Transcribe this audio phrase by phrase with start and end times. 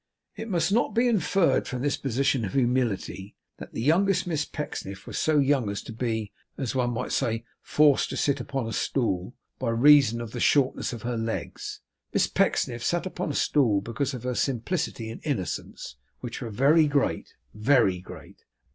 [0.35, 5.05] It must not be inferred from this position of humility, that the youngest Miss Pecksniff
[5.05, 8.73] was so young as to be, as one may say, forced to sit upon a
[8.73, 11.81] stool, by reason of the shortness of her legs.
[12.15, 16.87] Miss Pecksniff sat upon a stool because of her simplicity and innocence, which were very
[16.87, 18.43] great, very great.